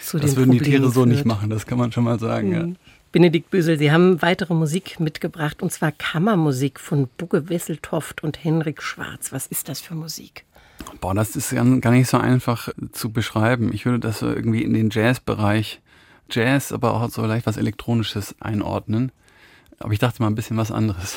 [0.00, 1.08] Zu das würden Problemen die Tiere so führt.
[1.08, 2.48] nicht machen, das kann man schon mal sagen.
[2.50, 2.54] Mhm.
[2.54, 2.76] Ja.
[3.10, 8.82] Benedikt Büsel, Sie haben weitere Musik mitgebracht, und zwar Kammermusik von Bugge Wesseltoft und Henrik
[8.82, 9.32] Schwarz.
[9.32, 10.44] Was ist das für Musik?
[11.00, 13.72] Boah, das ist gar nicht so einfach zu beschreiben.
[13.72, 15.80] Ich würde das irgendwie in den Jazzbereich,
[16.30, 19.10] Jazz, aber auch so leicht was Elektronisches einordnen.
[19.78, 21.16] Aber ich dachte mal ein bisschen was anderes.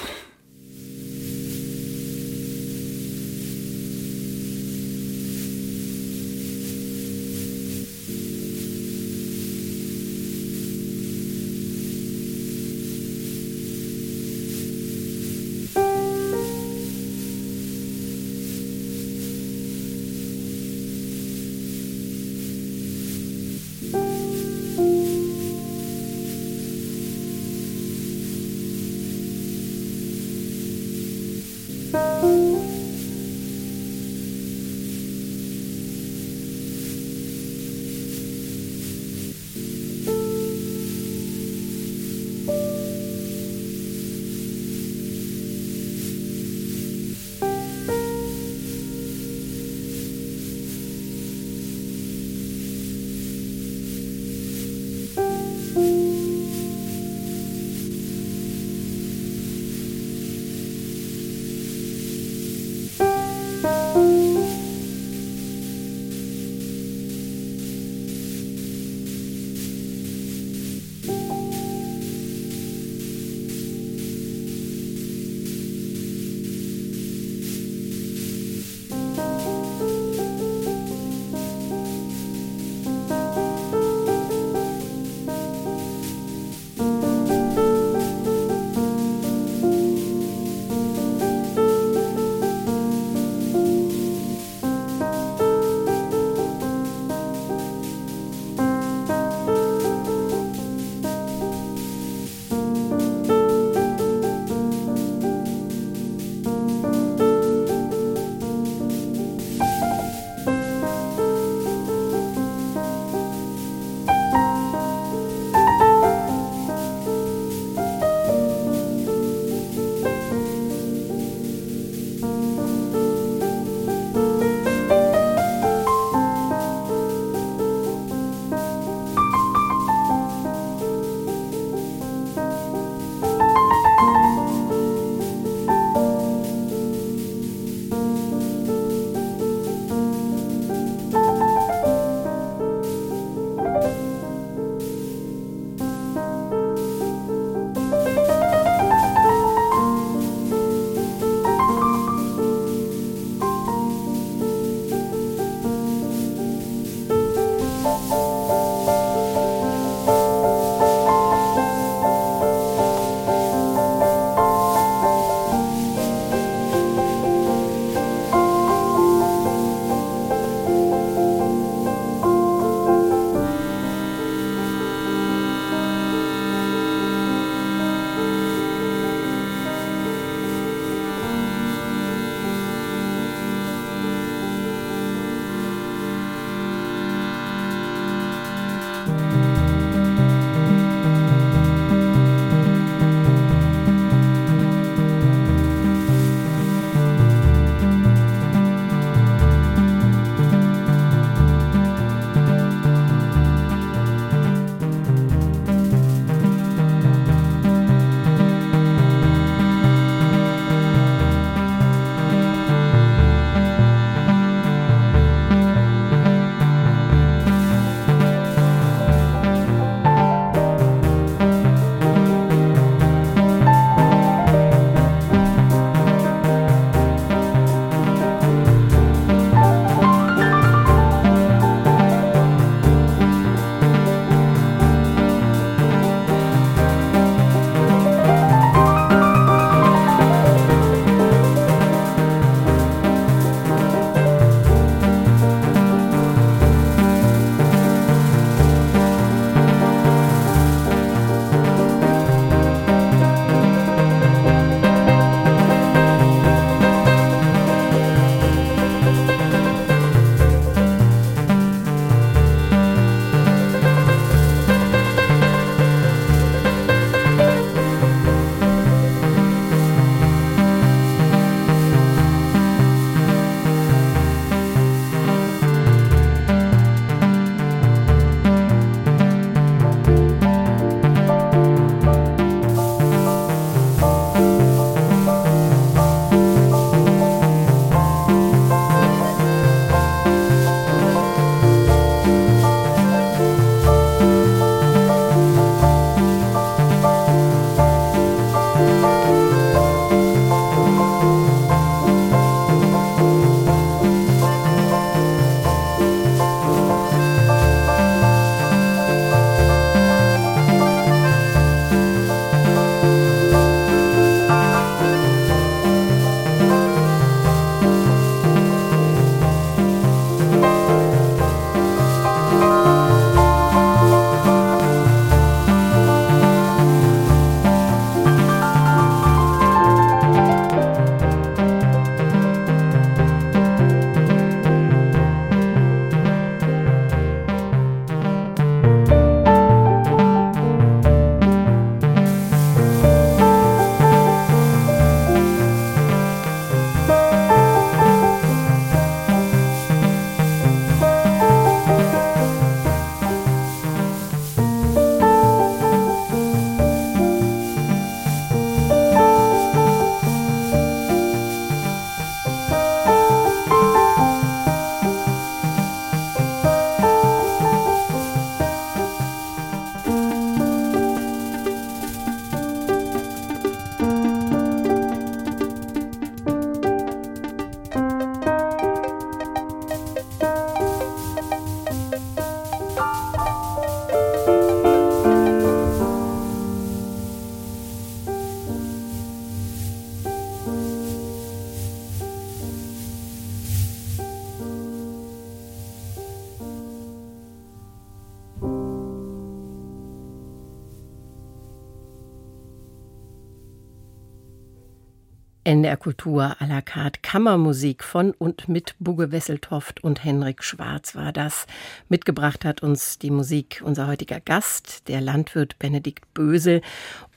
[405.72, 411.32] NDR Kultur à la carte Kammermusik von und mit Bugge Wesseltoft und Henrik Schwarz war
[411.32, 411.66] das.
[412.10, 416.82] Mitgebracht hat uns die Musik unser heutiger Gast, der Landwirt Benedikt Bösel.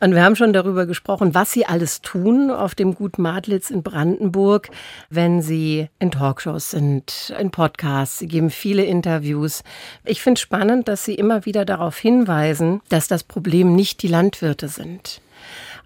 [0.01, 3.85] Und wir haben schon darüber gesprochen, was Sie alles tun auf dem Gut Madlitz in
[3.85, 4.69] Brandenburg,
[5.11, 8.19] wenn Sie in Talkshows sind, in Podcasts.
[8.19, 9.63] Sie geben viele Interviews.
[10.05, 14.67] Ich finde spannend, dass Sie immer wieder darauf hinweisen, dass das Problem nicht die Landwirte
[14.67, 15.21] sind.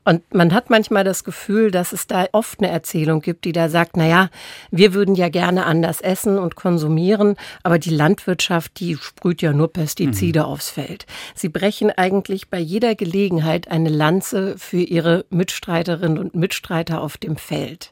[0.09, 3.69] Und man hat manchmal das Gefühl, dass es da oft eine Erzählung gibt, die da
[3.69, 4.31] sagt, na ja,
[4.71, 9.71] wir würden ja gerne anders essen und konsumieren, aber die Landwirtschaft, die sprüht ja nur
[9.71, 10.47] Pestizide mhm.
[10.47, 11.05] aufs Feld.
[11.35, 17.37] Sie brechen eigentlich bei jeder Gelegenheit eine Lanze für ihre Mitstreiterinnen und Mitstreiter auf dem
[17.37, 17.91] Feld.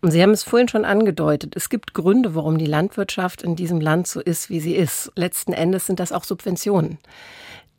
[0.00, 1.54] Und Sie haben es vorhin schon angedeutet.
[1.54, 5.12] Es gibt Gründe, warum die Landwirtschaft in diesem Land so ist, wie sie ist.
[5.16, 6.96] Letzten Endes sind das auch Subventionen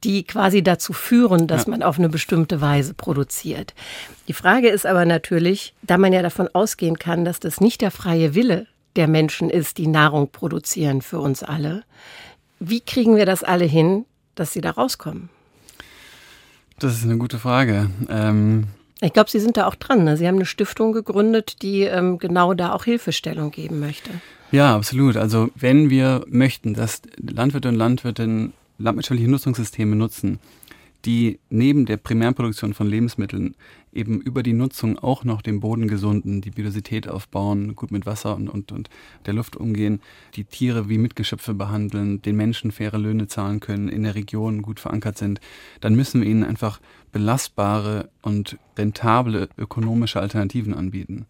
[0.04, 1.72] die quasi dazu führen, dass ja.
[1.72, 3.74] man auf eine bestimmte Weise produziert.
[4.28, 7.92] Die Frage ist aber natürlich, da man ja davon ausgehen kann, dass das nicht der
[7.92, 11.84] freie Wille der Menschen ist, die Nahrung produzieren für uns alle,
[12.60, 15.30] wie kriegen wir das alle hin, dass sie da rauskommen?
[16.80, 17.90] Das ist eine gute Frage.
[18.10, 18.66] Ähm
[19.00, 20.04] ich glaube, Sie sind da auch dran.
[20.04, 20.18] Ne?
[20.18, 24.10] Sie haben eine Stiftung gegründet, die ähm, genau da auch Hilfestellung geben möchte.
[24.52, 25.18] Ja, absolut.
[25.18, 30.40] Also wenn wir möchten, dass Landwirte und Landwirtinnen landwirtschaftliche Nutzungssysteme nutzen,
[31.06, 33.56] die neben der Primärproduktion von Lebensmitteln
[33.94, 38.36] eben über die Nutzung auch noch den Boden gesunden, die Biodiversität aufbauen, gut mit Wasser
[38.36, 38.90] und, und, und
[39.26, 40.02] der Luft umgehen,
[40.36, 44.80] die Tiere wie Mitgeschöpfe behandeln, den Menschen faire Löhne zahlen können, in der Region gut
[44.80, 45.40] verankert sind,
[45.82, 46.80] dann müssen wir ihnen einfach
[47.12, 51.26] belastbare und rentable ökonomische Alternativen anbieten.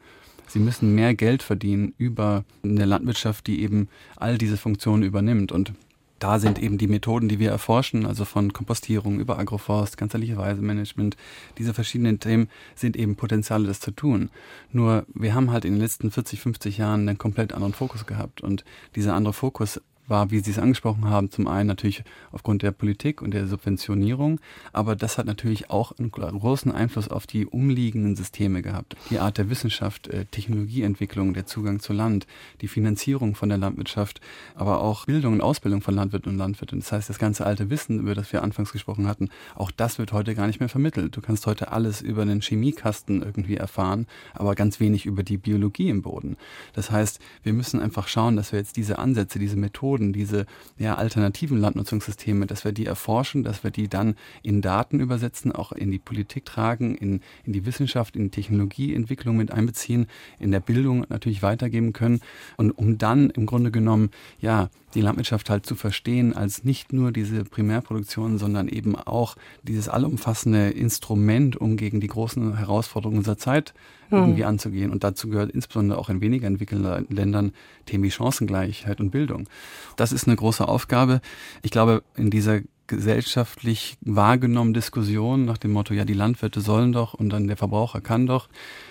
[0.48, 5.52] Sie müssen mehr Geld verdienen über eine Landwirtschaft, die eben all diese Funktionen übernimmt.
[5.52, 5.74] Und
[6.20, 11.16] da sind eben die Methoden, die wir erforschen, also von Kompostierung über Agroforst, ganzheitliche Weisemanagement,
[11.58, 14.30] diese verschiedenen Themen sind eben Potenziale, das zu tun.
[14.72, 18.42] Nur wir haben halt in den letzten 40, 50 Jahren einen komplett anderen Fokus gehabt
[18.42, 18.64] und
[18.96, 23.22] dieser andere Fokus war, wie Sie es angesprochen haben, zum einen natürlich aufgrund der Politik
[23.22, 24.40] und der Subventionierung,
[24.74, 28.96] aber das hat natürlich auch einen großen Einfluss auf die umliegenden Systeme gehabt.
[29.10, 32.28] Die Art der Wissenschaft, äh, Technologieentwicklung, der Zugang zu Land,
[32.62, 34.22] die Finanzierung von der Landwirtschaft,
[34.56, 36.80] aber auch Bildung und Ausbildung von Landwirten und Landwirten.
[36.80, 40.14] Das heißt, das ganze alte Wissen, über das wir anfangs gesprochen hatten, auch das wird
[40.14, 41.16] heute gar nicht mehr vermittelt.
[41.16, 45.90] Du kannst heute alles über einen Chemiekasten irgendwie erfahren, aber ganz wenig über die Biologie
[45.90, 46.38] im Boden.
[46.74, 50.46] Das heißt, wir müssen einfach schauen, dass wir jetzt diese Ansätze, diese Methoden, Methoden, diese
[50.78, 55.72] ja, alternativen Landnutzungssysteme, dass wir die erforschen, dass wir die dann in Daten übersetzen, auch
[55.72, 60.08] in die Politik tragen, in, in die Wissenschaft, in die Technologieentwicklung mit einbeziehen,
[60.40, 62.22] in der Bildung natürlich weitergeben können.
[62.58, 67.12] Und um dann im Grunde genommen ja die Landwirtschaft halt zu verstehen als nicht nur
[67.12, 73.74] diese Primärproduktion, sondern eben auch dieses allumfassende Instrument, um gegen die großen Herausforderungen unserer Zeit
[74.10, 74.20] hm.
[74.20, 74.92] irgendwie anzugehen.
[74.92, 77.52] Und dazu gehört insbesondere auch in weniger entwickelten Ländern
[77.86, 79.50] Themen wie Chancengleichheit und Bildung.
[79.98, 81.22] Das ist eine große Aufgabe.
[81.64, 87.14] Ich glaube, in dieser gesellschaftlich wahrgenommenen Diskussion nach dem Motto, ja, die Landwirte sollen doch
[87.14, 88.48] und dann der Verbraucher kann doch,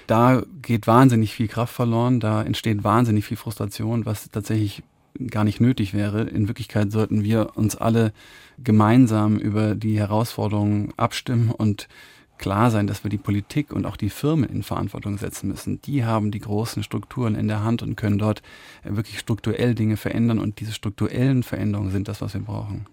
[0.06, 4.82] da geht wahnsinnig viel Kraft verloren, da entsteht wahnsinnig viel Frustration, was tatsächlich
[5.30, 6.22] gar nicht nötig wäre.
[6.22, 8.12] In Wirklichkeit sollten wir uns alle
[8.62, 11.88] gemeinsam über die Herausforderungen abstimmen und
[12.38, 15.80] klar sein, dass wir die Politik und auch die Firmen in Verantwortung setzen müssen.
[15.82, 18.42] Die haben die großen Strukturen in der Hand und können dort
[18.84, 22.86] wirklich strukturell Dinge verändern und diese strukturellen Veränderungen sind das, was wir brauchen.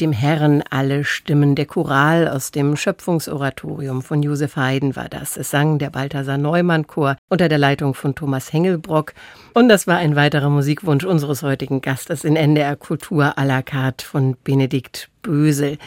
[0.00, 1.54] Dem Herrn alle Stimmen.
[1.54, 5.38] Der Choral aus dem Schöpfungsoratorium von Josef Haydn war das.
[5.38, 9.14] Es sang der Balthasar Neumann Chor unter der Leitung von Thomas Hengelbrock.
[9.54, 14.04] Und das war ein weiterer Musikwunsch unseres heutigen Gastes in NDR Kultur à la carte
[14.04, 15.78] von Benedikt Bösel.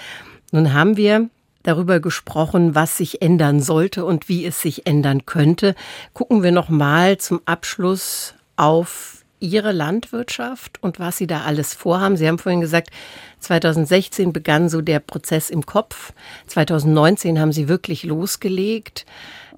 [0.51, 1.29] Nun haben wir
[1.61, 5.75] darüber gesprochen, was sich ändern sollte und wie es sich ändern könnte.
[6.13, 12.17] Gucken wir noch mal zum Abschluss auf Ihre Landwirtschaft und was Sie da alles vorhaben.
[12.17, 12.89] Sie haben vorhin gesagt,
[13.39, 16.13] 2016 begann so der Prozess im Kopf.
[16.47, 19.05] 2019 haben Sie wirklich losgelegt.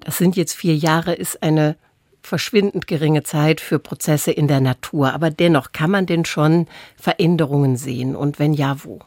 [0.03, 1.75] Das sind jetzt vier Jahre, ist eine
[2.21, 5.13] verschwindend geringe Zeit für Prozesse in der Natur.
[5.13, 8.15] Aber dennoch, kann man denn schon Veränderungen sehen?
[8.15, 8.99] Und wenn ja, wo?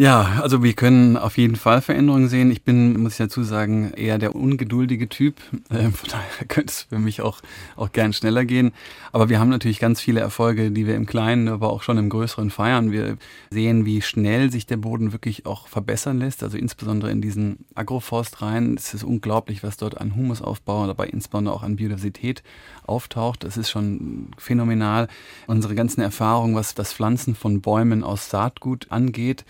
[0.00, 2.50] Ja, also wir können auf jeden Fall Veränderungen sehen.
[2.50, 5.36] Ich bin, muss ich dazu sagen, eher der ungeduldige Typ.
[5.72, 7.42] Ähm, von daher könnte es für mich auch,
[7.76, 8.72] auch gern schneller gehen.
[9.12, 12.08] Aber wir haben natürlich ganz viele Erfolge, die wir im Kleinen, aber auch schon im
[12.08, 12.90] Größeren feiern.
[12.90, 13.18] Wir
[13.50, 16.42] sehen, wie schnell sich der Boden wirklich auch verbessern lässt.
[16.42, 18.74] Also insbesondere in diesen Agroforst rein.
[18.76, 22.42] Es ist unglaublich, was dort an Humusaufbau, aber insbesondere auch an Biodiversität
[22.84, 23.44] auftaucht.
[23.44, 25.06] Das ist schon phänomenal.
[25.46, 29.44] Unsere ganzen Erfahrungen, was das Pflanzen von Bäumen aus Saatgut angeht,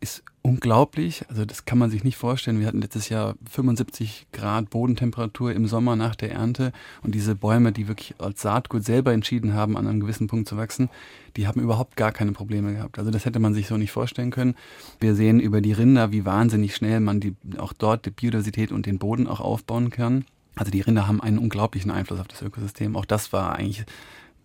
[0.00, 1.24] ist unglaublich.
[1.28, 2.60] Also das kann man sich nicht vorstellen.
[2.60, 6.72] Wir hatten letztes Jahr 75 Grad Bodentemperatur im Sommer nach der Ernte
[7.02, 10.56] und diese Bäume, die wirklich als Saatgut selber entschieden haben, an einem gewissen Punkt zu
[10.56, 10.88] wachsen,
[11.36, 12.98] die haben überhaupt gar keine Probleme gehabt.
[12.98, 14.54] Also das hätte man sich so nicht vorstellen können.
[15.00, 18.86] Wir sehen über die Rinder, wie wahnsinnig schnell man die, auch dort die Biodiversität und
[18.86, 20.24] den Boden auch aufbauen kann.
[20.56, 22.96] Also die Rinder haben einen unglaublichen Einfluss auf das Ökosystem.
[22.96, 23.84] Auch das war eigentlich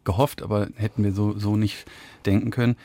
[0.05, 1.85] gehofft, aber hätten wir so, so nicht
[2.25, 2.75] denken können.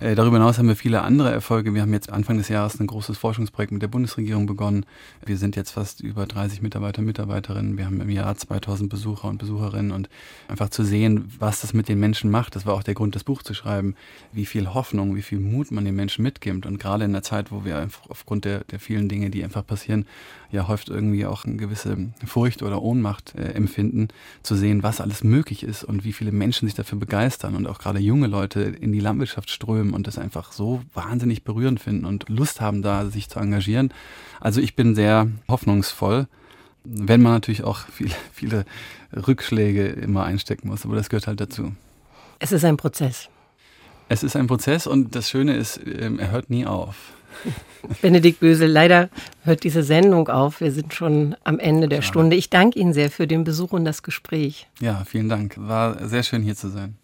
[0.00, 1.74] Äh, darüber hinaus haben wir viele andere Erfolge.
[1.74, 4.86] Wir haben jetzt Anfang des Jahres ein großes Forschungsprojekt mit der Bundesregierung begonnen.
[5.24, 7.78] Wir sind jetzt fast über 30 Mitarbeiter, Mitarbeiterinnen.
[7.78, 10.08] Wir haben im Jahr 2000 Besucher und Besucherinnen und
[10.46, 12.54] einfach zu sehen, was das mit den Menschen macht.
[12.54, 13.94] Das war auch der Grund, das Buch zu schreiben.
[14.32, 16.66] Wie viel Hoffnung, wie viel Mut man den Menschen mitgibt.
[16.66, 20.06] Und gerade in der Zeit, wo wir aufgrund der, der vielen Dinge, die einfach passieren,
[20.50, 24.08] ja häufig irgendwie auch eine gewisse Furcht oder Ohnmacht äh, empfinden,
[24.42, 27.78] zu sehen, was alles möglich ist und wie viele Menschen sich dafür begeistern und auch
[27.78, 32.28] gerade junge Leute in die Landwirtschaft strömen und das einfach so wahnsinnig berührend finden und
[32.28, 33.92] Lust haben, da sich zu engagieren.
[34.40, 36.26] Also ich bin sehr hoffnungsvoll,
[36.84, 38.64] wenn man natürlich auch viele, viele
[39.14, 41.72] Rückschläge immer einstecken muss, aber das gehört halt dazu.
[42.38, 43.28] Es ist ein Prozess.
[44.08, 47.12] Es ist ein Prozess und das Schöne ist, ähm, er hört nie auf.
[48.02, 49.08] Benedikt Bösel, leider
[49.44, 50.60] hört diese Sendung auf.
[50.60, 52.06] Wir sind schon am Ende der Schade.
[52.06, 52.36] Stunde.
[52.36, 54.68] Ich danke Ihnen sehr für den Besuch und das Gespräch.
[54.80, 55.54] Ja, vielen Dank.
[55.58, 56.96] War sehr schön hier zu sein.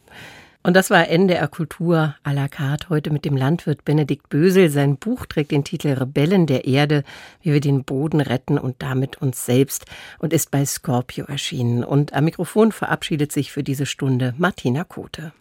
[0.67, 4.71] Und das war NDR Kultur à la carte heute mit dem Landwirt Benedikt Bösel.
[4.71, 7.05] Sein Buch trägt den Titel Rebellen der Erde,
[7.43, 9.85] wie wir den Boden retten und damit uns selbst
[10.21, 11.85] und ist bei Scorpio erschienen.
[11.85, 15.33] Und am Mikrofon verabschiedet sich für diese Stunde Martina Kote.